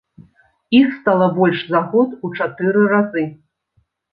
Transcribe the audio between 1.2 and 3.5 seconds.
больш за год у чатыры разы!